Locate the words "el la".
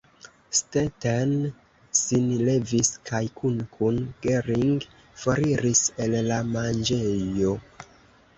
6.07-6.41